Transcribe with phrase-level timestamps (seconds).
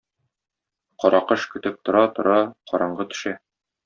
[1.03, 2.39] Каракош көтеп тора-тора,
[2.73, 3.35] караңгы төшә.